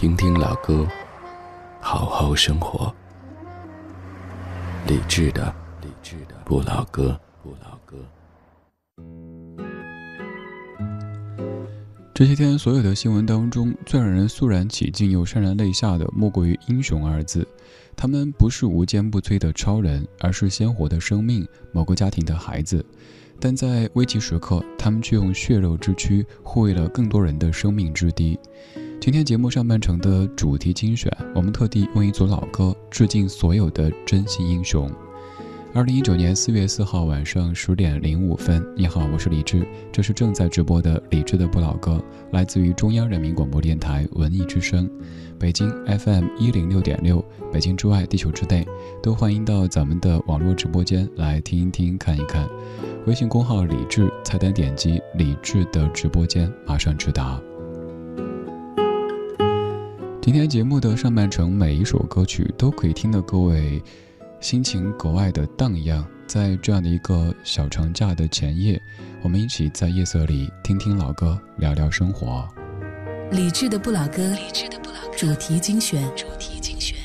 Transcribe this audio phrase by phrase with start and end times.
[0.00, 0.88] 听听老歌，
[1.78, 2.90] 好好生活。
[4.86, 7.98] 理智的，理智的不老歌，不老歌。
[12.14, 17.46] 这些天所有的新闻当中，最让人肃然起敬又潸然泪下的，莫过于“英雄”二字。
[17.94, 22.82] 他们不是无坚不摧的超人，而是鲜活的生命，某个家庭的孩子。
[23.38, 28.38] 但在危急时刻，他们却用血肉之躯护卫了更多人的生命之堤。
[29.00, 34.92] 今天节目上半程的主题精选，我们特地用一组老歌致敬所有的真心英雄。
[35.72, 41.98] 二零一九年四月四号晚上十点零五分，你好，我是李志，这是正在直播的李志的不老歌，
[42.32, 44.88] 来自于中央人民广播电台文艺之声，
[45.38, 48.66] 北京 FM 一零六点六，北京之外，地球之内，
[49.02, 52.46] 都欢迎到咱们的网络直播间来听一听，看一看。
[53.06, 57.40] 微信公号李志，菜单点击李志的直播间，马上直达。
[60.30, 63.82] 今天节目的上半程，每一首歌曲都可以听得各位。
[64.38, 68.80] 心情格外的荡漾，在这样的一个小长假的前夜，
[69.22, 72.48] 我们一起在夜色里听听老歌，聊聊生活。
[73.32, 74.32] 理智的不老歌，
[75.18, 76.00] 主题精选。
[76.14, 76.99] 主题精选。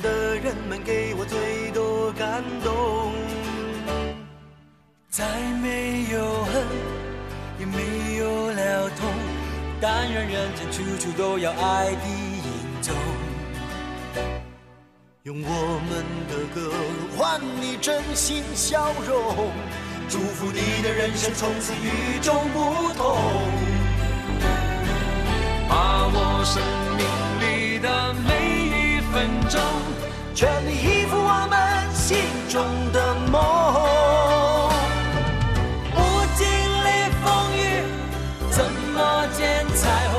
[0.00, 3.12] 的人们给我最多感动。
[5.08, 5.24] 再
[5.62, 6.66] 没有恨，
[7.58, 9.08] 也没有了痛，
[9.80, 12.94] 但愿人间处处都有爱的影踪。
[15.24, 16.72] 用我们的歌
[17.16, 19.50] 换你真心笑容，
[20.08, 23.16] 祝福你的人生从此与众不同。
[25.68, 26.60] 把握生
[26.96, 27.06] 命
[27.40, 28.41] 里的每
[29.22, 29.60] 分钟，
[30.34, 31.56] 全力以赴我们
[31.94, 32.18] 心
[32.48, 32.60] 中
[32.92, 33.40] 的梦。
[35.94, 35.96] 不
[36.34, 36.44] 经
[36.82, 36.88] 历
[37.22, 37.60] 风雨，
[38.50, 38.98] 怎么
[39.38, 40.14] 见彩虹？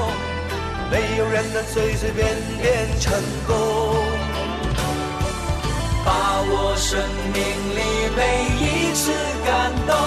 [0.90, 3.12] 没有人能随随便便成
[3.46, 3.54] 功。
[6.06, 6.98] 把握生
[7.34, 7.44] 命
[7.76, 7.82] 里
[8.16, 8.22] 每
[8.58, 9.12] 一次
[9.46, 9.98] 感动，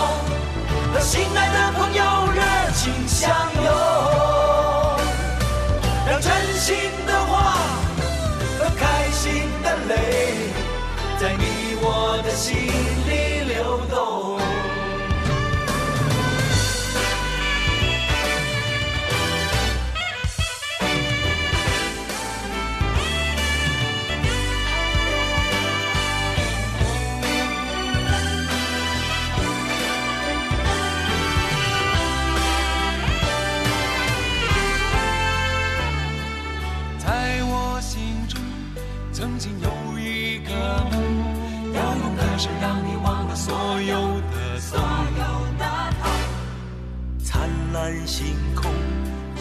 [0.95, 2.03] 和心爱的朋友
[2.33, 2.41] 热
[2.73, 3.29] 情相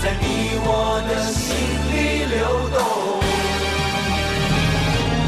[0.00, 0.24] 在你
[0.62, 1.44] 我的心
[1.90, 2.38] 里流
[2.70, 2.78] 动，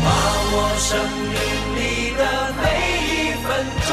[0.05, 0.08] 把
[0.52, 0.88] 握生
[1.28, 1.34] 命
[1.75, 1.78] 里
[2.17, 2.22] 的
[2.55, 2.62] 每
[3.02, 3.49] 一分
[3.88, 3.90] 钟，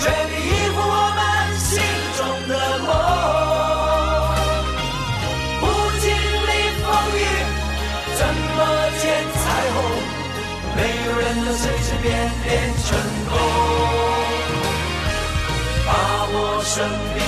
[0.00, 1.20] 全力以赴我们
[1.58, 1.68] 心
[2.16, 2.18] 中
[2.48, 2.88] 的梦。
[5.60, 5.62] 不
[6.00, 6.50] 经历
[6.80, 7.20] 风雨，
[8.16, 8.20] 怎
[8.56, 8.58] 么
[9.02, 9.04] 见
[9.36, 9.42] 彩
[9.74, 9.76] 虹？
[10.76, 12.08] 没有人能随随便
[12.42, 12.48] 便
[12.86, 12.88] 成
[13.28, 13.32] 功。
[15.86, 15.88] 把
[16.32, 17.20] 握生命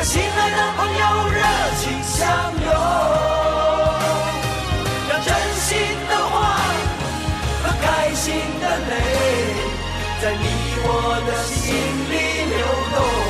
[0.00, 1.42] 和心爱的朋友热
[1.76, 2.26] 情相
[2.56, 2.72] 拥，
[5.10, 5.76] 让真心
[6.08, 6.32] 的话
[7.62, 8.32] 和开心
[8.62, 8.92] 的泪，
[10.22, 10.44] 在你
[10.84, 10.88] 我
[11.26, 11.60] 的心
[12.08, 12.14] 里
[12.48, 12.64] 流
[12.96, 13.29] 动。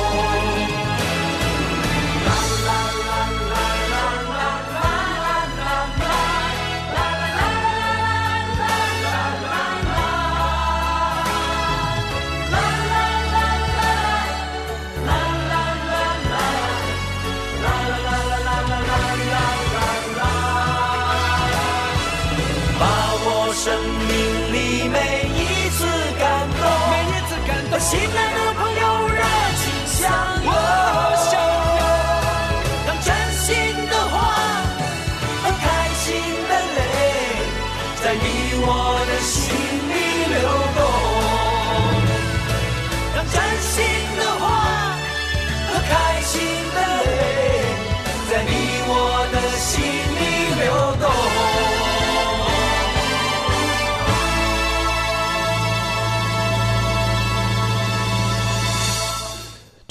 [27.91, 28.30] 醒来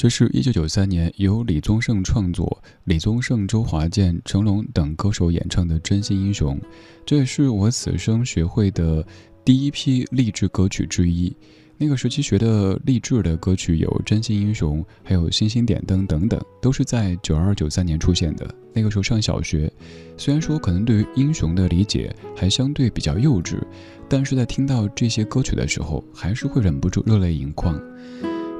[0.01, 6.57] 这是一九九三年由李宗盛创作，李宗盛、周华健、成龙等歌手演唱的《真心英雄》，
[7.05, 9.07] 这也是我此生学会的
[9.45, 11.37] 第一批励志歌曲之一。
[11.77, 18.55] 那个时期学的励志的歌曲有《真心英雄》，还有《星星点灯》等等，都是在九二九三年出现的。
[18.73, 19.71] 那个时候上小学，
[20.17, 23.61] 虽然说可能对于英雄的理解还相对比较幼稚，
[24.09, 27.79] 但是在听到这些歌曲的时候，还是会忍不住热泪盈眶。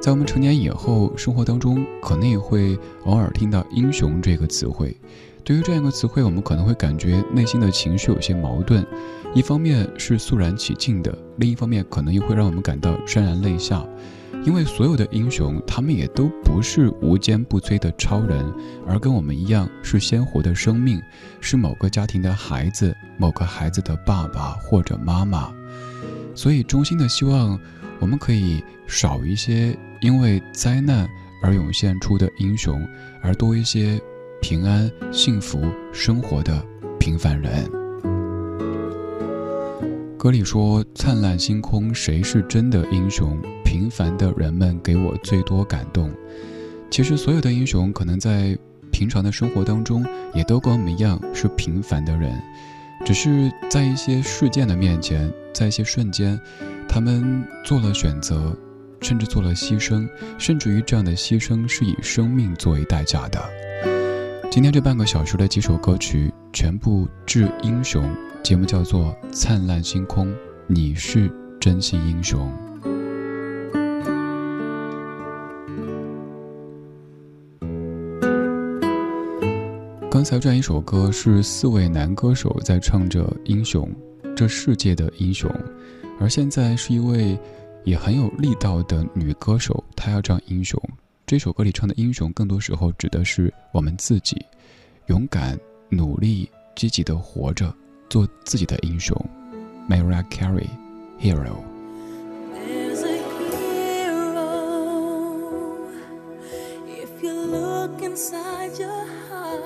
[0.01, 2.75] 在我们成年以后，生活当中可能也会
[3.05, 4.97] 偶尔听到“英雄”这个词汇。
[5.43, 8.83] 对于这样一个词汇，我们可能会感觉内心的情绪有些矛盾。
[9.35, 13.85] 一方面是肃然起敬的，另一方面可能又会让我们感到潸然泪下。
[14.43, 18.43] 因为所有的英雄，他们也都不是无坚不摧的超人，
[18.87, 20.99] 而跟我们一样是鲜活的生命，
[21.39, 25.53] 是某个家庭的孩子，某个孩子的爸爸或者妈妈。
[26.33, 27.59] 所以，衷心的希望
[27.99, 31.07] 我们可以少一些因为灾难
[31.43, 32.85] 而涌现出的英雄，
[33.21, 34.01] 而多一些
[34.41, 35.61] 平安幸福
[35.93, 36.65] 生活的
[36.99, 37.69] 平凡人。
[40.17, 43.39] 歌里说：“灿烂星空，谁是真的英雄？
[43.63, 46.11] 平凡的人们给我最多感动。”
[46.91, 48.57] 其实，所有的英雄可能在
[48.91, 52.39] 平常的生活当中，也都跟我们一样是平凡的人，
[53.05, 56.39] 只是在一些事件的面前，在一些瞬间，
[56.87, 58.55] 他们做了选择，
[59.01, 60.07] 甚至做了牺牲，
[60.37, 63.41] 甚至于这样的牺牲是以生命作为代价的。
[64.49, 68.13] 今天这半个小时的几首歌曲全部致英雄，
[68.43, 70.27] 节目叫做《灿烂星空》，
[70.67, 72.51] 你是真心英雄。
[80.11, 83.89] 刚才这样一首歌是四位男歌手在唱着英雄，
[84.35, 85.49] 这世界的英雄，
[86.19, 87.39] 而现在是一位
[87.83, 90.79] 也很有力道的女歌手，她要唱英雄。
[91.25, 94.45] 这首歌里唱的英雄，更多时候指的是我们自己，
[95.07, 95.57] 勇敢、
[95.89, 97.73] 努力、积极的活着，
[98.09, 99.15] 做自己的英雄。
[99.89, 101.63] Mariah Carey，Hero。
[102.53, 103.17] There's a
[103.57, 104.41] hero.
[106.87, 109.61] If you look inside your heart,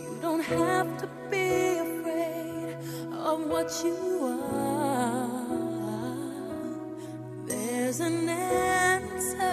[0.00, 2.76] you don't have to be afraid
[3.22, 3.94] of what you
[4.24, 4.69] are.
[7.50, 9.48] There's an answer.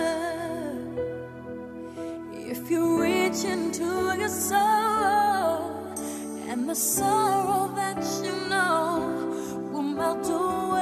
[2.31, 3.89] If you reach into
[4.21, 4.57] your soul,
[6.49, 8.85] and the sorrow that you know
[9.71, 10.77] will melt away.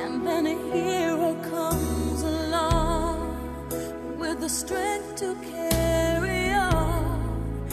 [0.00, 3.18] And then a hero comes along
[4.18, 7.66] with the strength to carry on.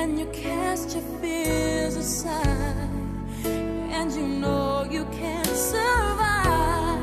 [0.00, 2.75] And you cast your fears aside,
[4.16, 7.00] you know you can't survive.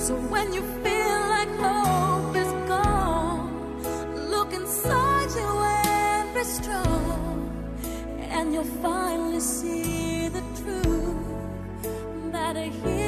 [0.00, 3.82] So when you feel like hope is gone,
[4.30, 5.50] look inside you
[5.90, 7.50] and be strong,
[8.18, 13.05] and you'll finally see the truth that a hero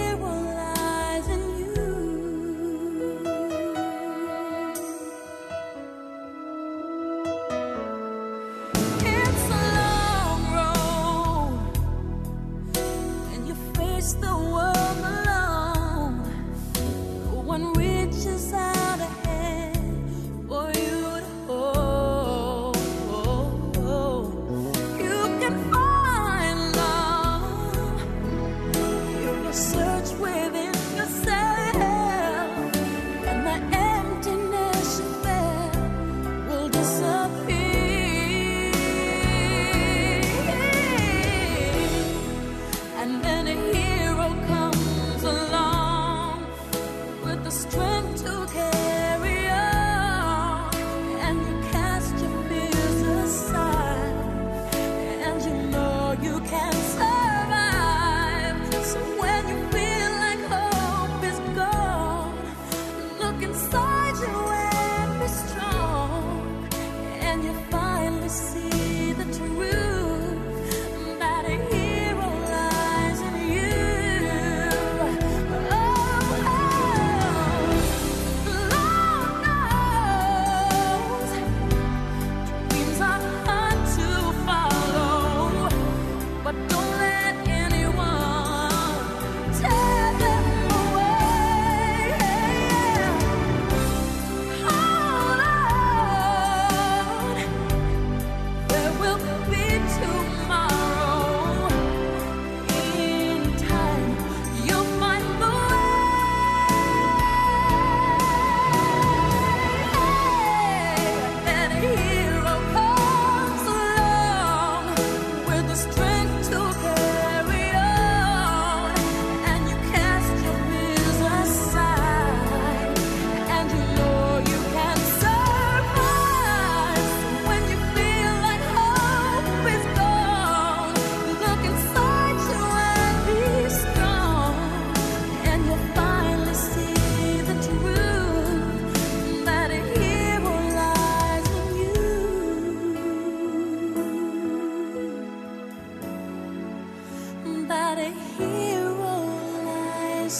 [150.28, 150.36] 刚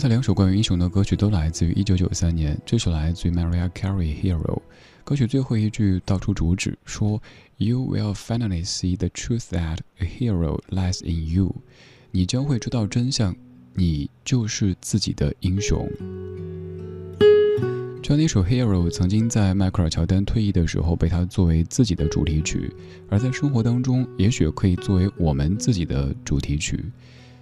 [0.00, 4.40] 才两首关于英雄的歌曲都来自于1993年，这首来自于 Mariah Carey《Hero》。
[5.04, 7.20] 歌曲最后一句道出主旨，说
[7.56, 11.56] “You will finally see the truth that a hero lies in you”，
[12.12, 13.34] 你将会知道真相，
[13.74, 15.88] 你就是自己的英雄。
[18.02, 22.72] 这样的一首《Hero》曾经在迈克尔·乔丹退役的时候被他作为自己的主题曲，
[23.08, 26.84] 而在生活当中，也许可以作为我们自己的主题曲。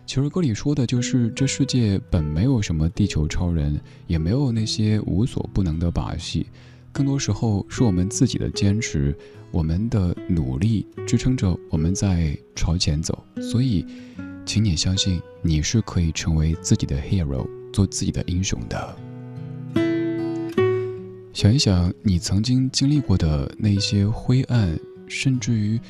[0.07, 6.47] 其实歌里说的就是，这世界本没有什么地球超人，也没有那些无所不能的把戏，
[6.93, 9.17] 更多时候是我们自己的坚持，
[9.51, 13.25] 我们的努力支撑着我们在朝前走。
[13.41, 13.87] 所以，
[14.45, 18.97] 请你相信，你是可以成为自己的 hero，做自己的英雄的。
[21.33, 25.81] 想一想，你曾经经历过的那些灰暗，甚至于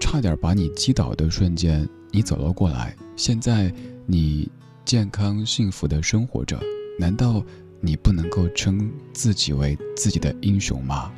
[0.00, 2.96] 差点把你击倒的瞬间，你走了过来。
[3.16, 3.74] 现在
[4.06, 4.48] 你
[4.84, 6.58] 健康幸福的生活着，
[6.98, 7.44] 难道
[7.84, 11.12] 你不能够称自己为自己的英雄吗？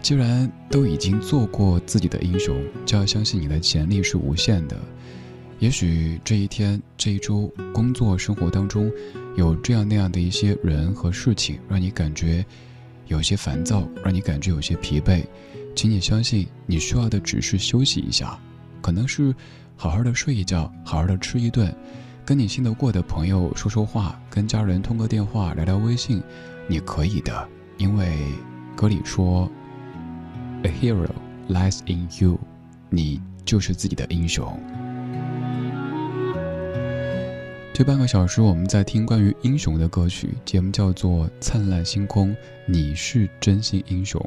[0.00, 4.76] 既然都已经做过自己的英雄，就要相信你的潜力是无限的。
[5.58, 8.88] 也许这一天、这一周工作生活当中，
[9.36, 12.46] 有这样那样的一些人和事情，让你感觉
[13.08, 15.24] 有些烦躁，让你感觉有些疲惫。
[15.74, 18.38] 请你相信，你需要的只是休息一下，
[18.80, 19.34] 可能是
[19.74, 21.74] 好好的睡一觉，好好的吃一顿，
[22.28, 26.22] 跟你信得过的朋友说说话，跟家人通个电话，聊聊微信，
[26.66, 28.18] 你可以的，因为
[28.76, 29.50] 歌里说
[30.62, 31.08] ，A hero
[31.48, 32.38] lies in you，
[32.90, 34.46] 你就是自己的英雄。
[37.72, 42.28] 这半个小时我们在听关于英雄的歌曲，节目叫做《灿烂星空》，
[42.66, 44.22] 你是真心英雄。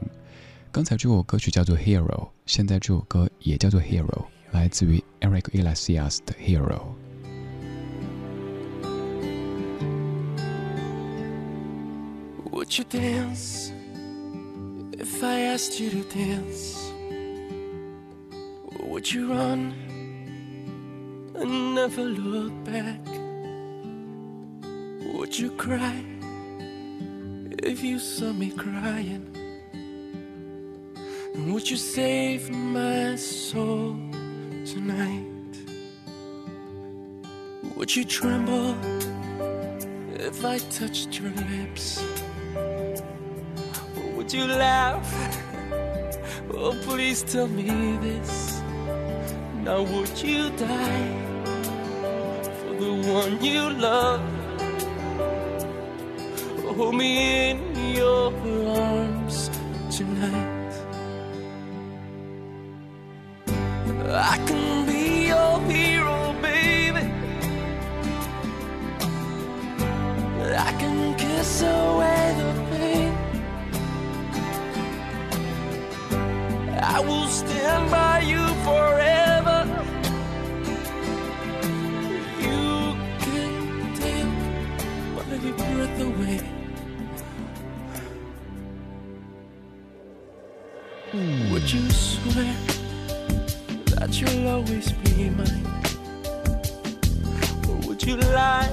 [0.71, 2.07] 刚才这首歌曲叫做《Hero》，
[2.47, 4.07] 现在这首歌也叫做《Hero》，
[4.49, 6.65] 来自于 Eric Iglesias 的《Hero》。
[12.71, 13.73] Would you dance
[14.93, 16.93] if I asked you to dance?
[18.79, 19.73] Would you run
[21.35, 23.05] and never look back?
[25.13, 26.01] Would you cry
[27.61, 29.27] if you saw me crying?
[31.33, 33.97] And would you save my soul
[34.63, 35.57] tonight?
[37.75, 38.77] Would you tremble
[40.15, 42.01] if I touched your lips?
[44.33, 45.13] You laugh?
[46.53, 48.61] Oh, please tell me this.
[49.61, 51.11] Now, would you die
[52.59, 54.21] for the one you love?
[56.77, 57.59] Hold me in
[57.93, 58.31] your
[58.77, 59.49] arms
[59.89, 60.73] tonight.
[64.07, 64.90] I can
[94.61, 95.65] always be mine?
[97.67, 98.71] Or would you lie?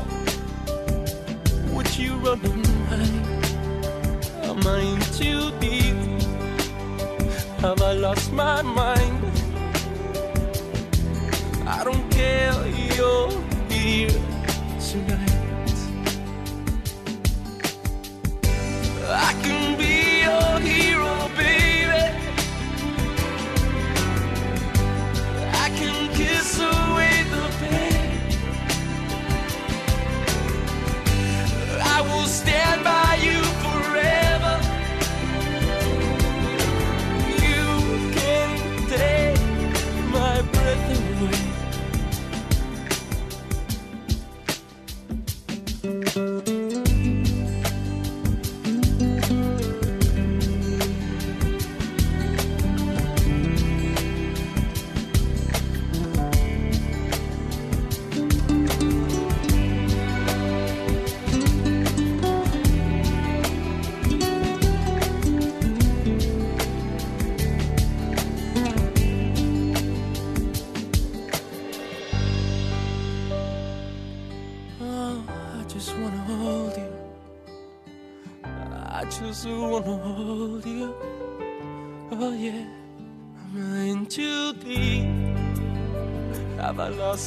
[1.73, 3.29] Would you run and hide?
[4.51, 5.97] Am I in too deep?
[7.63, 9.21] Have I lost my mind?
[11.67, 12.55] I don't care,
[12.95, 13.31] you're
[13.71, 14.21] here
[14.89, 15.79] tonight.
[19.29, 19.95] I can be
[20.27, 20.88] your hero,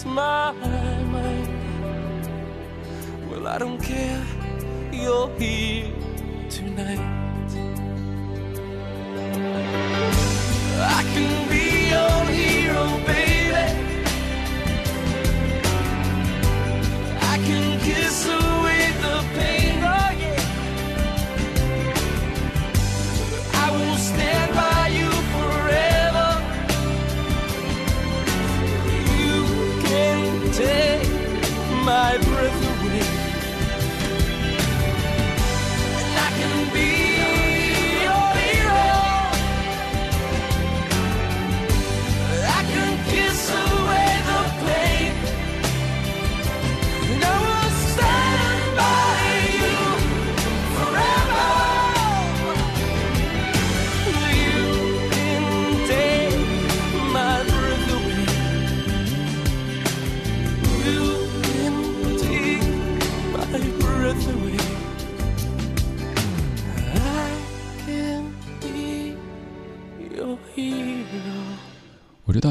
[0.01, 0.70] smile.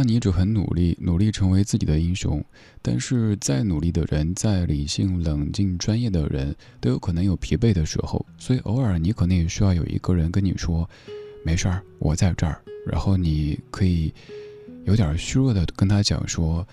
[0.00, 2.42] 道你一直很努力，努力成为自己的英雄，
[2.80, 10.88] 但是再努力的人，再理性、冷静、专业的人，都有可能有疲惫的时候，所以偶尔你可能也需要有一个人跟你说
[11.44, 14.10] ：“没事儿，我在这儿。”然后你可以
[14.84, 16.66] 有点虚弱的跟他讲说：“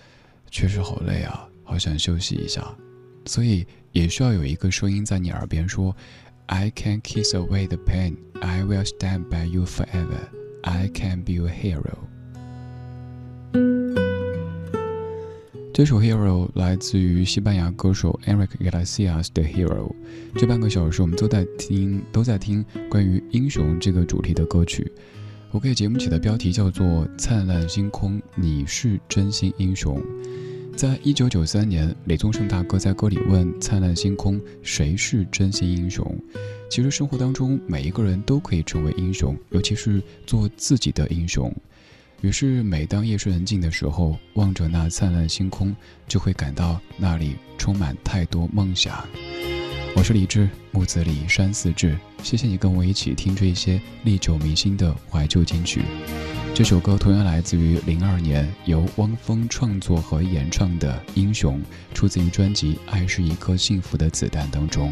[0.49, 2.65] 确实好累啊，好想休息一下。”
[3.27, 5.93] 所以也需要有一个声音在你耳边说
[6.45, 8.15] ：“I can kiss away the pain.
[8.39, 10.29] I will stand by you forever.
[10.61, 11.97] I can be your hero.”
[15.73, 19.89] 这首《Hero》来自于西班牙歌手 Enrique Iglesias 的《Hero》。
[20.35, 24.91] 这半个小时，我们都在听，都在听关于英雄这个主题的歌曲。
[25.51, 26.85] 我给节目起的标题叫做
[27.17, 30.01] 《灿烂星空，你是真心英雄》。
[30.75, 36.05] 在一九九三年，李宗盛大哥在歌里问《灿烂星空》谁是真心英雄？
[36.69, 41.51] 其实生活当中每一个人都可以成为英雄，尤其是做自己的英雄。
[42.21, 45.75] 于是，每当夜深人静的时候，望着那灿烂星空，
[46.07, 49.07] 就会感到那里充满太多梦想。
[49.95, 51.95] 我是李志，木子李，山寺志。
[52.23, 55.83] 谢谢你跟我一起听这些历久弥新的怀旧金曲。
[56.55, 61.59] 这首歌同样来自于零二年由汪峰创作和演唱的《英雄》，
[61.93, 64.91] 出自于专辑《爱是一颗幸福的子弹》当中。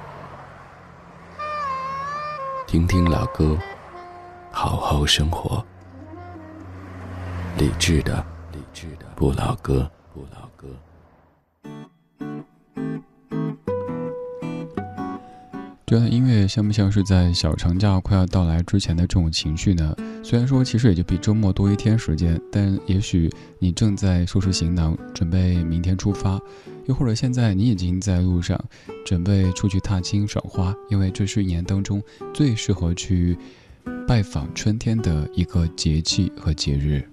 [2.71, 3.57] 听听老歌，
[4.49, 5.61] 好好生活。
[7.57, 10.69] 理智的，理智的不老歌，不老歌。
[15.85, 19.93] 这段音乐像不像是在小长假快要到来之前的这种情绪呢？
[20.23, 23.29] 虽然说其实也就比周末多一天时间，但也许
[23.59, 26.39] 你正在收拾行囊，准备明天出发，
[26.85, 28.57] 又或者现在你已经在路上，
[29.05, 32.01] 准备出去踏青赏花，因为这是一年当中
[32.33, 33.37] 最适合去
[34.07, 37.03] 拜访春天的一个节气和节日。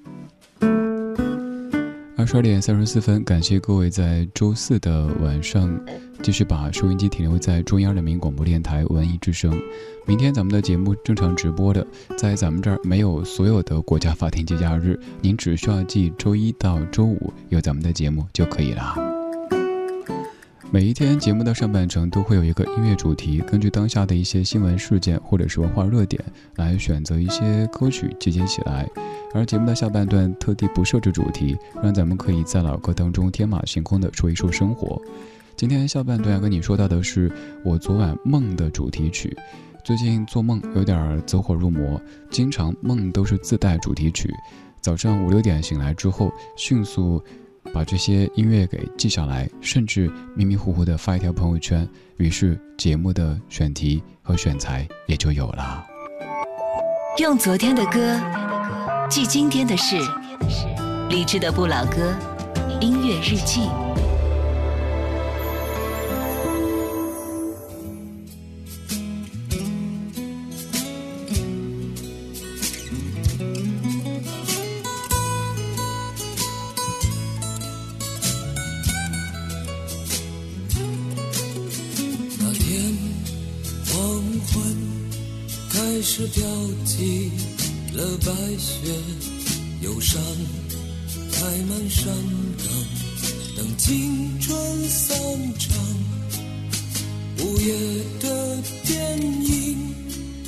[2.19, 5.81] 二十二点三十四分，感谢各位在周四的晚上
[6.21, 9.57] 继续把收音机停留在中央人民广播电台文艺之声。
[10.05, 18.97] 明天咱们的节目正常直播的，在咱们这儿没有所有的国家法定节假日，您只需要记周一到周五有咱们的节目就可以了。
[20.73, 26.21] 每一天节目的上半程都会有一个音乐主题，根据当下的一些新闻事件或者是文化热点
[26.57, 28.89] 来选择一些歌曲集结起来。
[29.35, 35.01] 而节目的下半段特地不设置主题，让咱们可以在老歌当中天马行空的说一说生活。
[35.57, 37.31] 今天下半段要跟你说到的是
[37.65, 39.37] 我昨晚梦的主题曲。
[39.85, 44.31] 最近做梦有点走火入魔，经常梦都是自带主题曲。
[44.81, 47.23] 早上五六点醒来之后，迅速
[47.73, 55.87] 把这些音乐给记下来，甚至迷迷糊糊的发一条朋友圈，于是节目的选题和选材也就有了。
[57.19, 58.21] 用昨天的歌
[59.09, 59.97] 记今天的事，
[61.09, 62.15] 理智的不老歌，
[62.79, 63.63] 音乐日记。
[82.39, 82.95] 那天
[83.87, 84.77] 黄昏
[85.73, 86.45] 开始飘
[86.85, 87.33] 起
[87.99, 88.95] 了白雪，
[89.81, 90.23] 忧伤
[91.33, 92.07] 开满山
[92.59, 92.69] 岗，
[93.57, 95.19] 等青春散
[95.59, 95.77] 场。
[97.41, 97.75] 午夜
[98.21, 99.95] 的电影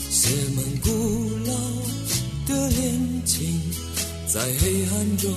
[0.09, 0.91] 写满古
[1.45, 1.53] 老
[2.47, 3.61] 的恋情，
[4.29, 5.33] 在黑暗中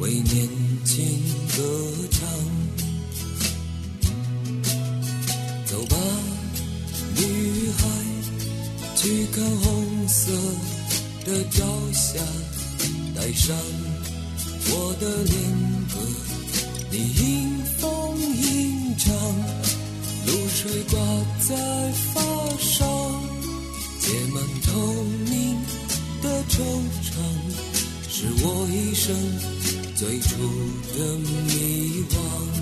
[0.00, 0.48] 为年
[0.84, 1.02] 轻
[1.56, 1.62] 歌
[2.10, 2.28] 唱。
[5.64, 5.96] 走吧，
[7.16, 7.88] 女孩，
[8.96, 10.30] 去看红色
[11.24, 12.20] 的朝霞，
[13.14, 13.56] 带上
[14.70, 15.34] 我的恋
[15.92, 16.00] 歌，
[16.90, 19.14] 你迎风吟唱，
[20.26, 20.98] 露水挂
[21.46, 22.20] 在发
[22.58, 22.84] 梢，
[24.00, 24.70] 结满透
[25.30, 25.56] 明
[26.22, 26.58] 的惆
[27.02, 27.12] 怅，
[28.08, 29.14] 是我一生
[29.94, 30.28] 最初
[30.98, 32.61] 的迷惘。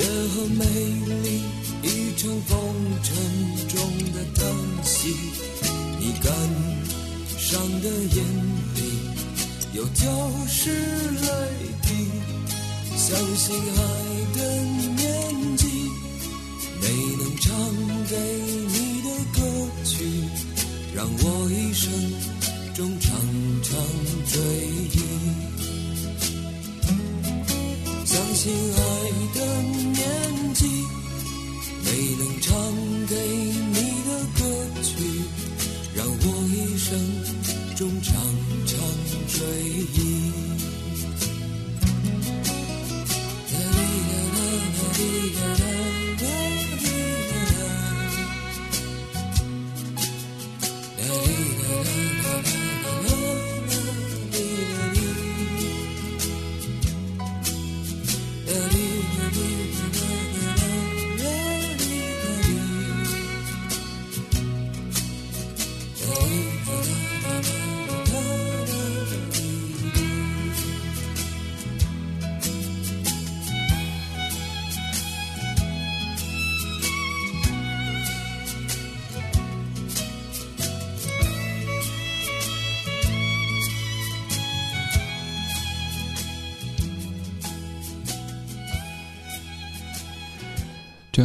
[0.00, 1.42] 月和美丽
[1.82, 2.58] 已成风
[3.02, 3.14] 尘
[3.68, 3.78] 中
[4.14, 4.46] 的叹
[4.82, 5.14] 息，
[5.98, 6.32] 你感
[7.36, 8.24] 伤的眼
[8.76, 8.78] 里
[9.74, 10.02] 有就
[10.48, 11.28] 是泪
[11.82, 11.88] 滴。
[12.96, 13.78] 相信爱
[14.38, 14.38] 的
[14.96, 15.66] 年纪，
[16.80, 17.50] 没能唱
[18.08, 18.16] 给
[18.68, 19.38] 你的歌
[19.84, 19.92] 曲，
[20.94, 21.92] 让我一生
[22.74, 23.10] 中常
[23.62, 23.70] 常
[24.32, 24.40] 追
[24.94, 25.49] 忆。
[28.42, 28.80] 亲爱
[29.34, 30.64] 的年纪，
[31.84, 32.48] 没能唱
[33.06, 33.14] 给
[33.68, 33.76] 你
[34.08, 34.40] 的歌
[34.82, 34.88] 曲，
[35.94, 36.88] 让我一生
[37.76, 38.14] 中常
[38.64, 38.78] 常
[39.28, 39.36] 追
[39.92, 40.09] 忆。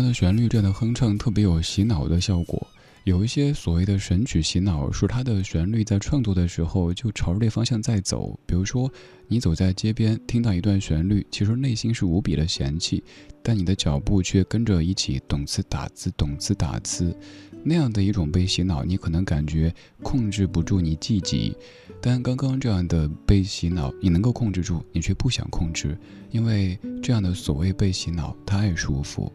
[0.05, 2.67] 的旋律，这样的哼唱，特别有洗脑的效果。
[3.03, 8.39] 有一些所谓的神曲洗脑，是它的旋律在创作的时候就朝着这方向在走。
[8.47, 8.91] 比如说，
[9.27, 13.03] 你走在街边，听到一段旋律，其实内心是无比的嫌弃，
[13.43, 17.15] 但你的脚步却跟着一起懂词打词，懂词打词。
[17.63, 21.55] 那样的一种被洗脑，你可能感觉控制不住你自己，
[22.01, 25.95] 但刚刚这样的被洗脑，你能够控制住，你却不想控制，
[26.31, 29.31] 因为这样的所谓被洗脑太舒服。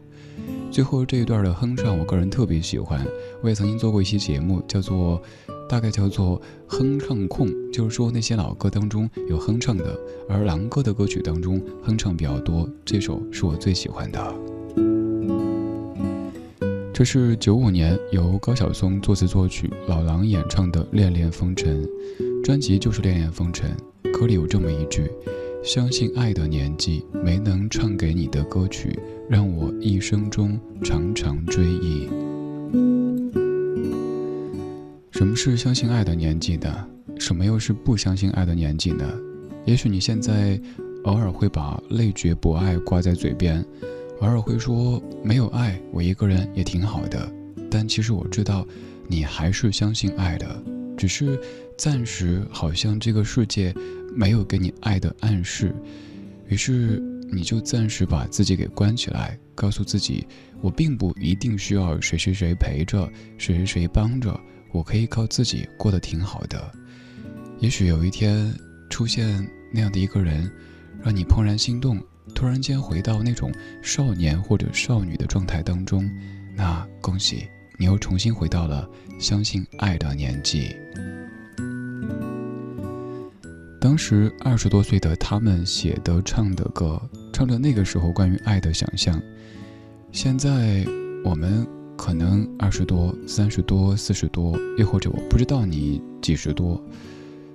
[0.71, 3.05] 最后这一段的哼唱，我个人特别喜欢，
[3.41, 5.21] 我也曾经做过一期节目，叫做
[5.67, 14.35] 大概叫做哼唱控，就是说那些老歌当中有哼唱的，而狼哥的歌曲当中哼唱比较多，这首是我最喜欢的。
[16.93, 21.83] 这是九五年由高晓松作词作曲，老狼演唱的《恋恋风尘》，
[22.43, 23.75] 专辑就是《恋恋风尘》，
[24.11, 25.09] 歌里有这么一句
[25.63, 28.97] ：“相信爱的年纪，没能唱给你的歌曲，
[29.29, 32.09] 让我一生中常常追忆。”
[35.13, 36.87] 什么是相信爱的年纪呢？
[37.19, 39.07] 什么又是不相信爱的年纪呢？
[39.65, 40.59] 也许你现在
[41.03, 43.63] 偶尔会把累觉不爱挂在嘴边。
[44.21, 47.31] 偶尔会说没有爱，我一个人也挺好的。
[47.69, 48.65] 但其实我知道，
[49.07, 50.63] 你还是相信爱的，
[50.97, 51.39] 只是
[51.77, 53.71] 暂时好像这个世界
[54.15, 55.73] 没有给你爱的暗示，
[56.47, 56.99] 于是
[57.31, 60.27] 你就暂时把自己给关起来，告诉自己，
[60.61, 64.39] 我并不一定需要谁谁谁陪着，谁谁谁帮着，
[64.71, 66.71] 我可以靠自己过得挺好的。
[67.59, 68.53] 也许有一天
[68.89, 70.51] 出现那样的一个人，
[71.01, 71.99] 让你怦然心动。
[72.33, 76.09] 突然间回到那种少年或者少女的状态当中，
[76.55, 77.45] 那恭喜
[77.77, 78.87] 你又重新回到了
[79.19, 80.73] 相信爱的年纪。
[83.81, 87.01] 当时二十多岁的他们写的唱的歌，
[87.33, 89.19] 唱着那个时候关于爱的想象。
[90.11, 90.85] 现在
[91.23, 91.65] 我们
[91.97, 96.79] 可能二十多、三十多、四十多，又或者我不知道你几十多，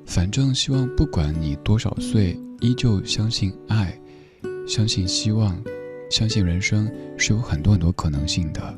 [0.05, 3.97] 反正希望不管你多少岁，依旧相信爱。
[4.67, 5.57] 相信希望，
[6.11, 8.75] 相信人生是有很多很多可能性的。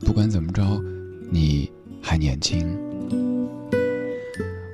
[0.00, 0.82] 不管怎么着，
[1.30, 1.70] 你
[2.00, 2.87] 还年轻。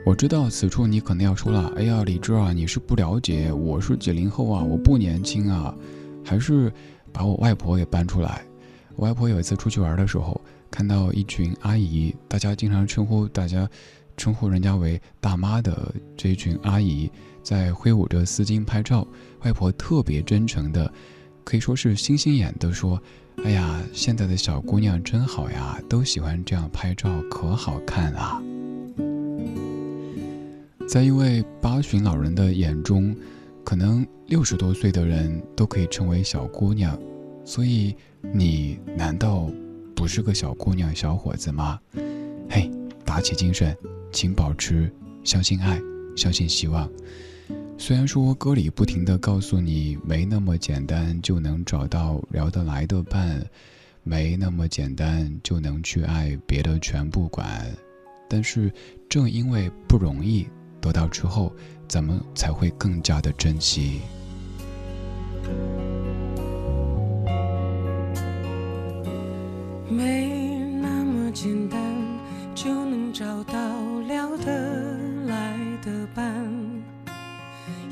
[0.05, 5.75] 我知道此处你可能要说了：“哎呀，李志啊，你是不了解，我是九零后啊，我不年轻啊。”
[6.23, 6.71] 还是
[7.11, 8.43] 把我外婆给搬出来。
[8.97, 10.39] 我外婆有一次出去玩的时候，
[10.71, 13.67] 看到一群阿姨，大家经常称呼大家
[14.15, 17.11] 称呼人家为大妈的这一群阿姨。
[17.43, 19.07] 在挥舞着丝巾拍照，
[19.43, 20.93] 外婆特别真诚的，
[21.45, 23.01] 可以说是星星眼的说
[23.43, 28.43] ：“哎呀，现在的小姑娘真好呀，都喜欢这样拍照，可好看啊。”
[30.87, 33.17] 在一位八旬老人的眼中，
[33.65, 36.97] 可能六十多岁的人都可以称为小姑娘，
[37.45, 37.97] 所以
[38.33, 39.51] 你难道
[39.97, 41.81] 不是个小姑娘、小伙子吗？
[42.49, 42.71] 嘿，
[43.05, 43.77] 打起精神，
[44.13, 44.93] 请保持
[45.25, 45.81] 相信爱，
[46.15, 46.89] 相信希望。
[47.77, 53.45] 虽然说歌里不停的告诉你没那么简单就能找到聊得来的伴，
[54.05, 57.67] 没那么简单就能去爱，别的全不管。
[58.29, 58.73] 但是
[59.09, 60.47] 正因为不容易
[60.85, 61.51] 得到之后，
[61.89, 64.03] 咱们才会更加的珍惜。
[69.89, 71.81] 没那么简单
[72.55, 73.55] 就能找到
[74.07, 76.47] 聊得来的伴。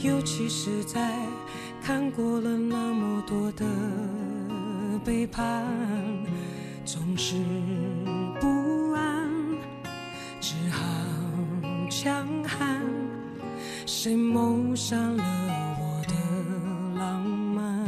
[0.00, 1.16] 尤其是在
[1.82, 3.64] 看过了那么多的
[5.02, 5.64] 背叛，
[6.84, 7.36] 总是
[12.02, 12.82] 强悍。
[13.86, 15.22] 谁谋杀了
[15.78, 16.14] 我的
[16.98, 17.22] 浪
[17.54, 17.86] 漫？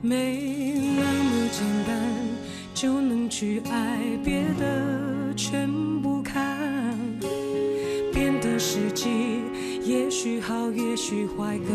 [0.00, 1.98] 没那么简单
[2.72, 5.68] 就能去爱，别的全
[6.00, 6.96] 不看。
[8.12, 9.42] 变的时机，
[9.82, 11.74] 也许好，也许坏，各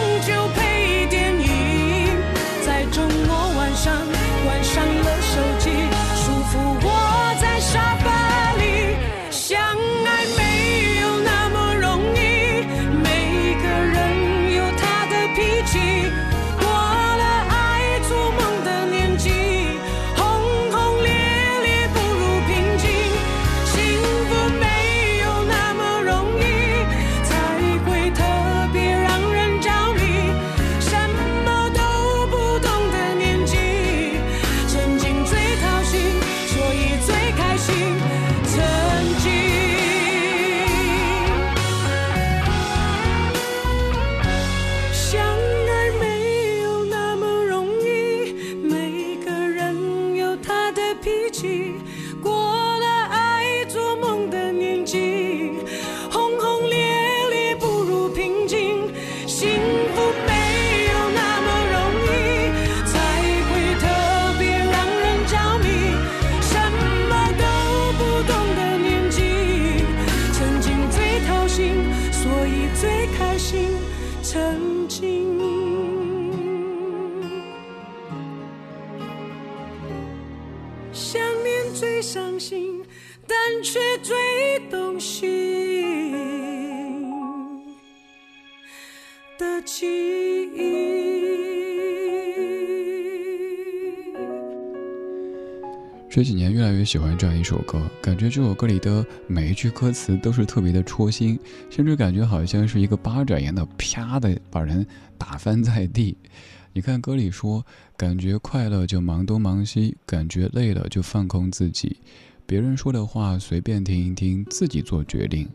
[89.41, 89.87] 的记
[90.55, 90.61] 忆。
[96.07, 101.39] 这几年越来越喜欢这样一首歌，感觉这首歌里的每一句歌词都是特别的戳心，
[101.71, 104.85] 甚至感觉好像是一个巴掌一样的啪的把人
[105.17, 106.15] 打翻在地。
[106.73, 107.65] 你看歌里说，
[107.97, 111.97] 感觉快乐就忙东忙西，感觉累了就放空自己，
[112.45, 115.49] 别人说的话随便听一听，自己做决定。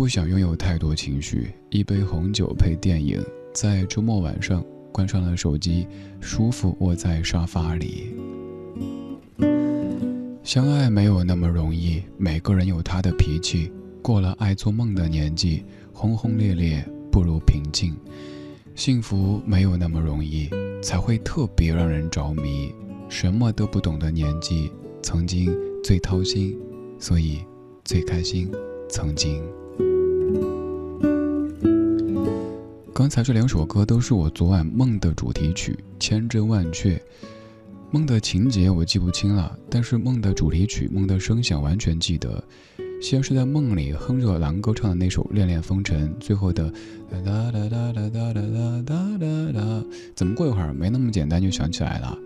[0.00, 3.22] 不想拥有太多情绪，一杯红酒配电影，
[3.52, 5.86] 在周末晚上关上了手机，
[6.22, 8.14] 舒服窝在沙发里。
[10.42, 13.70] 相爱没有那么容易，每个人有他的脾气。
[14.00, 16.82] 过了爱做梦的年纪，轰轰烈烈
[17.12, 17.94] 不如平静。
[18.74, 20.48] 幸福没有那么容易，
[20.82, 22.74] 才会特别让人着迷。
[23.10, 24.72] 什么都不懂的年纪，
[25.02, 26.56] 曾经最掏心，
[26.98, 27.44] 所以
[27.84, 28.50] 最开心。
[28.88, 29.40] 曾经，
[32.92, 37.00] 刚才这两首歌都是我昨晚梦的主题曲，千真万确。
[37.92, 42.42] 梦的情节我记不清了，但是梦的主题曲、梦的声响完全记得。
[43.00, 46.70] 先是在梦里哼着狼哥唱的那首《恋恋风尘》，最后的
[47.10, 49.84] 哒哒哒哒哒哒哒哒哒哒，
[50.14, 52.18] 怎么过一会儿没那么简单就想起来了？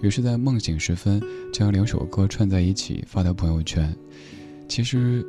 [0.00, 1.20] 于是，在梦醒时分
[1.52, 3.94] 将两首歌串在一起发到朋友圈。
[4.68, 5.22] 其实，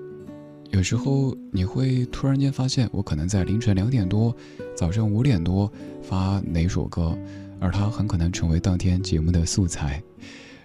[0.73, 4.35] 有时候你会突然间发现，我可能在凌晨两点多、
[4.75, 5.71] 早上五点多
[6.01, 7.15] 发哪首歌。
[7.59, 10.01] 而它很可能成为当天节目的素材。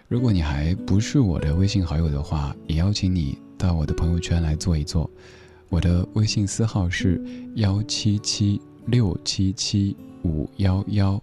[0.09, 5.09] 如果你还不是我的微信好友的话，也邀请你到我的朋友圈来做一做。
[5.68, 7.22] 我的微信私号是
[7.56, 9.94] 幺七七六七七
[10.24, 11.22] 五幺幺，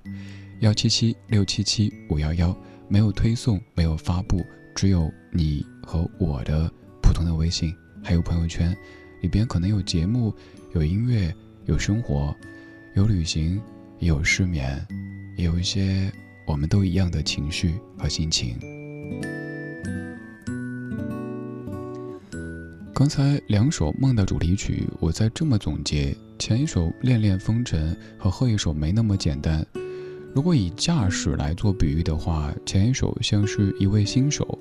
[0.61, 2.55] 幺七七六七七五幺幺，
[2.88, 4.38] 没有推送，没有发布，
[4.75, 6.71] 只有你和我的
[7.01, 7.73] 普通的微信，
[8.06, 8.78] 还有朋友圈，
[9.22, 10.32] 里边可能有节目，
[10.76, 11.34] 有音乐，
[11.66, 12.36] 有生活，
[12.93, 13.60] 有旅行，
[13.97, 14.86] 也有失眠。
[15.36, 16.14] 也有一些
[16.45, 18.60] 我们都一样的情绪和心情。
[22.93, 29.66] 刚才两首梦的主题曲，我再这么总结：前一首《恋恋风尘》和后一首《没那么简单》。
[30.36, 34.60] 如果以驾驶来做比喻的话，前一首像是一位新手，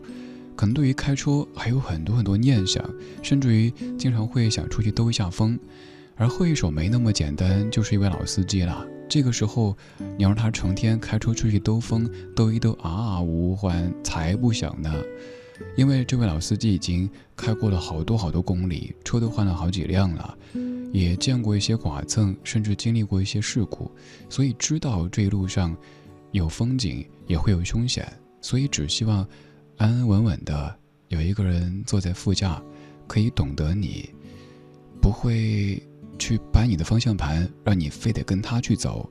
[0.56, 2.84] 可能对于开车还有很多很多念想，
[3.22, 5.58] 甚至于经常会想出去兜一下风。
[6.16, 8.86] 而后一首没那么简单，就是一位老司机了。
[9.08, 9.76] 这个时候，
[10.16, 14.92] 你让他成天开车出去兜风，兜一兜啊啊无还，才不想呢。
[15.76, 20.36] 因为这位老司机已经开过了好多好多公里，车都换了好几辆了，
[20.92, 23.90] 也见过一些剐蹭，甚至经历过一些事故，
[24.28, 25.76] 所以知道这一路上
[26.32, 29.24] 有风景，也会有凶险，所以只希望
[29.76, 30.74] 安安稳稳的
[31.08, 32.62] 有一个人坐在副驾
[33.06, 34.08] 可以懂得你
[35.00, 35.82] 不会
[36.18, 39.08] 去掰你的方向盘让你非得跟他去走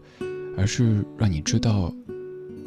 [0.58, 1.94] 而是让你知道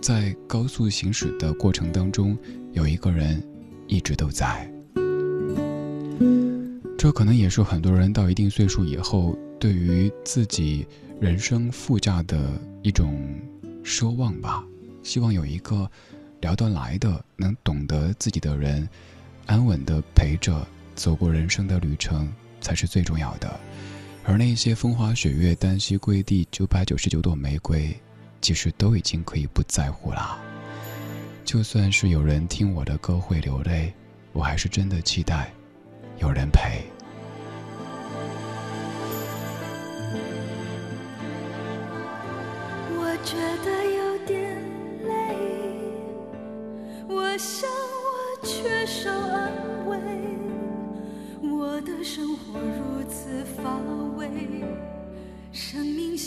[0.02, 2.36] 在高速行驶的过程当中
[2.72, 3.42] 有一个人
[3.86, 4.70] 一直都在。
[6.98, 10.86] 这可能也是很多人到一定岁数以后对于自己
[11.20, 13.16] 人生副驾的一种
[13.84, 14.64] 奢望吧。
[15.02, 15.88] 希望有一个
[16.40, 18.88] 聊得来的能懂得自己的人
[19.46, 23.60] 安稳的陪着走过人生的旅程才是最重要的。
[24.24, 27.96] 而那些风花雪月单膝跪地九百九十九朵玫瑰
[28.40, 30.36] 其实都已经可以不在乎啦
[31.44, 33.92] 就算是有人听我的歌会流泪
[34.32, 35.52] 我还是真的期待
[36.18, 36.95] 有人陪。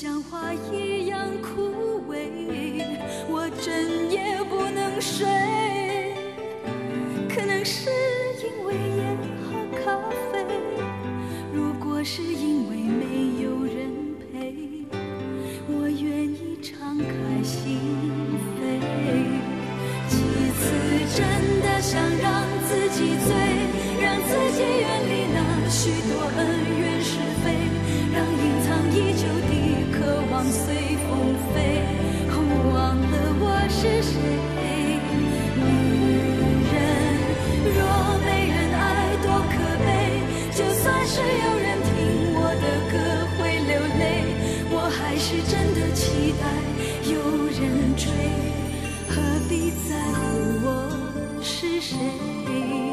[0.01, 2.29] 像花一样枯萎
[3.27, 5.27] 我整夜不能睡。
[7.27, 7.89] 可能是
[8.41, 9.99] 因为烟和咖
[10.31, 10.45] 啡
[11.51, 13.28] 如果是因为没
[46.41, 48.11] 爱有人追
[49.07, 52.88] 何必在乎我是谁？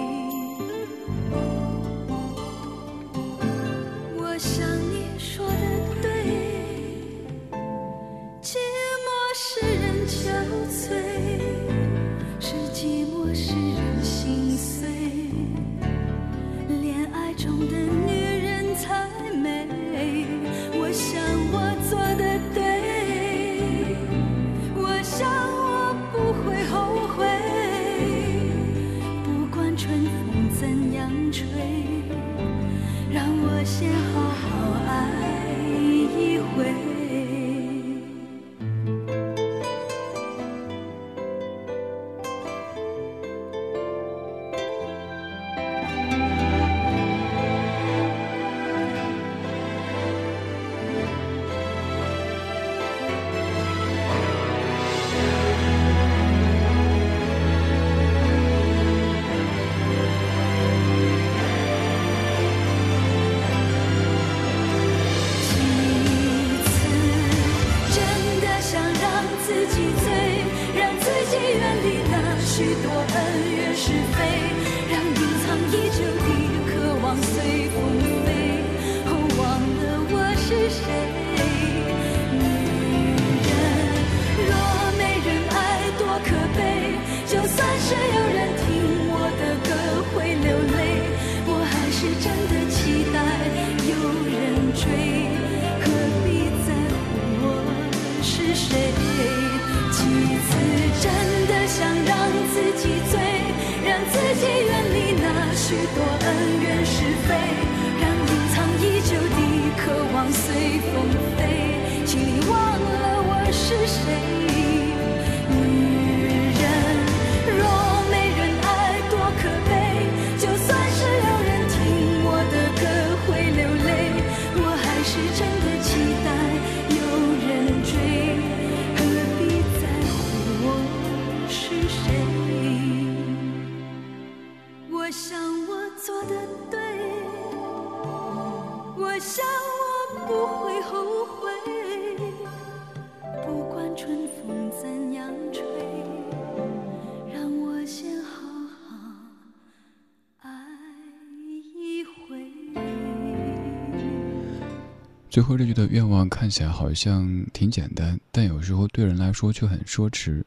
[155.36, 160.42] 最后这句的愿望看起来好像挺简单但有时候对人来说却很奢侈。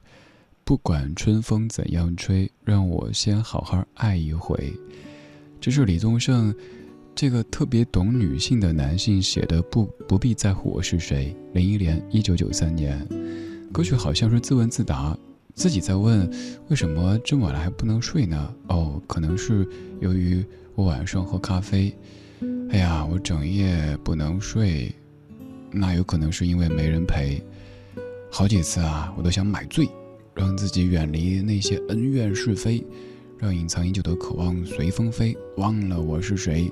[0.63, 4.73] 不管春风怎样吹让我先好好爱一回。
[5.61, 6.51] 这是李宗盛
[7.13, 13.07] 这个特别懂女性的男性写的不不必在乎我是谁林忆莲一九九三年。
[13.71, 15.15] 歌曲好像是自问自答
[15.53, 16.27] 自己在问
[16.69, 18.51] 为什么这么晚了还不能睡呢？
[18.69, 19.69] 哦可能是
[20.01, 21.95] 由于我晚上喝咖啡
[22.71, 24.93] 哎呀，我整夜不能睡，
[25.71, 27.41] 那有可能是因为没人陪。
[28.29, 29.89] 好几次啊，我都想买醉，
[30.35, 32.85] 让自己远离那些恩怨是非，
[33.39, 36.71] 让隐藏已久的渴望随风飞，忘了我是谁。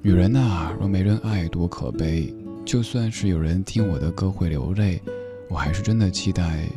[0.00, 2.32] 女人呐，若没人爱多可悲。
[2.64, 5.02] 就算是有人听我的歌会流泪，
[5.48, 6.68] 我还是真的期待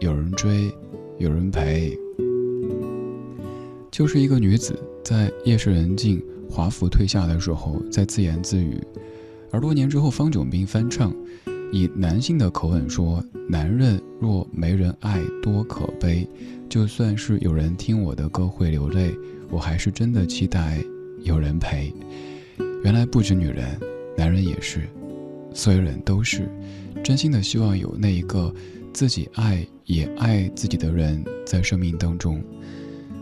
[0.00, 0.72] 有人追，
[1.18, 1.96] 有人陪。
[3.90, 6.20] 就是一个女子在夜深人静。
[6.48, 8.82] 华服退下的时候，在自言自语，
[9.50, 11.14] 而多年之后，方炯斌翻唱，
[11.72, 16.28] 以男性的口吻说：“男人若没人爱，多可悲。
[16.68, 19.14] 就算是有人听我的歌会流泪，
[19.50, 20.78] 我还是真的期待
[21.22, 21.92] 有人陪。”
[22.82, 23.78] 原来不止女人，
[24.16, 24.88] 男人也是，
[25.52, 26.48] 所有人都是，
[27.04, 28.52] 真心的希望有那一个
[28.92, 32.42] 自己爱也爱自己的人在生命当中。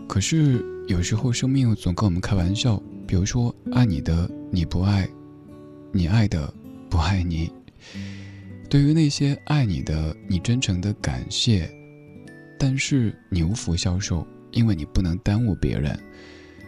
[0.07, 2.81] 可是有时候，生命总跟我们开玩笑。
[3.07, 5.07] 比如说，爱你的你不爱，
[5.91, 6.51] 你爱的
[6.89, 7.51] 不爱你。
[8.69, 11.69] 对于那些爱你的，你真诚的感谢，
[12.59, 15.95] 但是你无福消受，因为你不能耽误别人；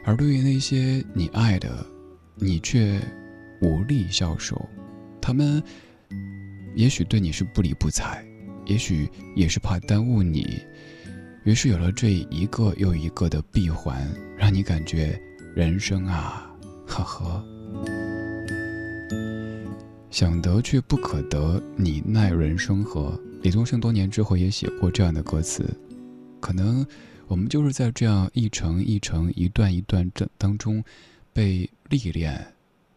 [0.06, 1.86] 而对于那些你爱的，
[2.36, 3.02] 你却
[3.62, 4.64] 无力消受，
[5.20, 5.62] 他们
[6.76, 8.24] 也许对你是不理不睬，
[8.66, 10.62] 也许也是怕耽误你。
[11.46, 14.08] 于是有了这一个又一个的闭环，
[14.38, 15.20] 让你感觉。
[15.58, 16.48] 人生啊，
[16.86, 17.44] 呵呵，
[20.12, 23.20] 想得却不可得，你奈人生何？
[23.42, 25.68] 李宗盛多年之后也写过这样的歌词。
[26.40, 26.86] 可能
[27.26, 30.84] 我们就是在这样一程一程、一段一段这当中
[31.34, 32.40] 被历练，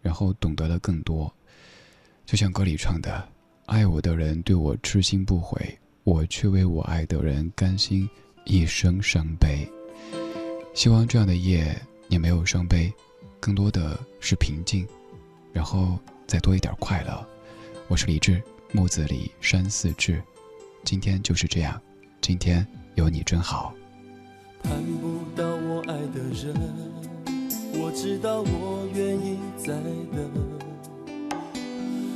[0.02, 1.34] 然后懂得了更多。
[2.26, 3.26] 就像歌里唱的
[3.64, 8.06] ：“爱我的人对我痴心不悔，我却为我爱的人甘心
[8.44, 9.66] 一生伤悲。”
[10.76, 11.74] 希望这样的夜。
[12.11, 12.92] 也没有伤悲，
[13.38, 14.84] 更多的是平静，
[15.52, 15.96] 然后
[16.26, 17.24] 再多一点快乐。
[17.86, 18.42] 我是李志，
[18.72, 20.20] 木子李山寺志。
[20.84, 21.80] 今天就是这样，
[22.20, 23.72] 今天有你真好。
[24.64, 26.52] 盼不到我爱的人，
[27.74, 29.68] 我知道我愿意再
[30.12, 30.30] 等。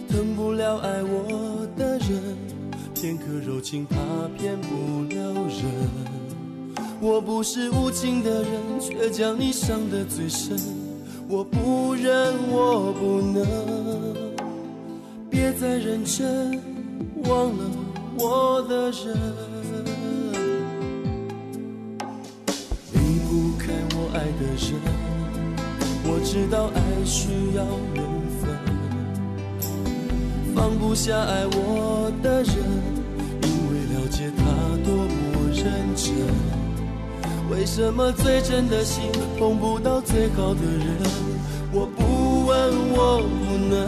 [0.09, 2.36] 等不了爱我的人，
[2.97, 3.97] 片刻柔情怕
[4.36, 6.34] 骗不了人。
[7.05, 10.59] 我不是无情的人，却将你伤得最深。
[11.29, 13.47] 我不忍，我不能，
[15.29, 16.59] 别再认真，
[17.25, 17.71] 忘了
[18.19, 19.15] 我的人。
[22.95, 22.99] 离
[23.29, 24.81] 不开我爱的人，
[26.05, 28.03] 我知道爱需要缘
[28.41, 28.49] 分。
[30.55, 32.57] 放不下爱我的人，
[33.43, 34.43] 因为了解他
[34.83, 36.64] 多么认真。
[37.57, 39.05] 为什么最真的心
[39.39, 40.97] 碰不到最好的人？
[41.73, 43.79] 我不问，我不能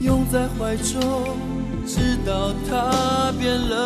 [0.00, 1.00] 拥在怀中，
[1.86, 3.78] 直到他变冷。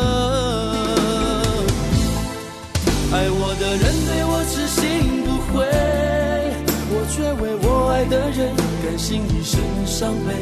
[3.13, 4.83] 爱我的人对我痴心
[5.25, 5.65] 不悔，
[6.91, 10.35] 我却为我爱的人甘心一生伤悲。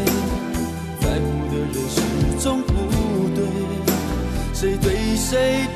[1.01, 2.01] 在乎的人始
[2.43, 2.73] 终不
[3.35, 3.45] 对，
[4.55, 4.87] 谁对
[5.17, 5.67] 谁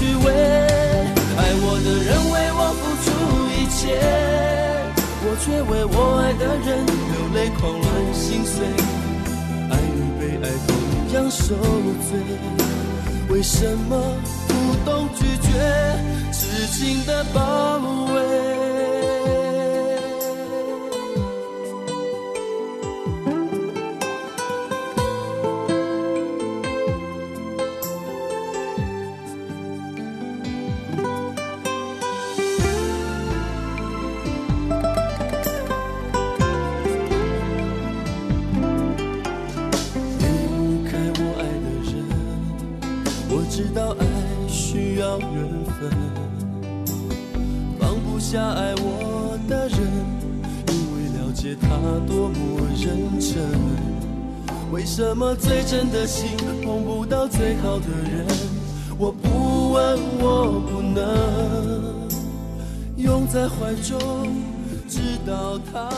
[0.00, 0.32] 虚伪。
[0.32, 3.06] 爱我的人为我付出
[3.52, 3.80] 一切，
[5.22, 7.84] 我却为我爱的人流泪狂乱
[8.14, 8.64] 心碎。
[9.68, 10.68] 爱与被爱同
[11.14, 11.54] 样受
[12.08, 12.16] 罪，
[13.28, 13.90] 为什么
[14.48, 14.52] 不
[14.90, 15.48] 懂拒绝
[16.32, 17.78] 痴情的包
[18.14, 18.59] 围？
[55.34, 58.26] 最真的心碰不到最好的人？
[58.98, 62.08] 我不问，我不能
[62.96, 63.98] 拥在怀中，
[64.88, 65.89] 直到他。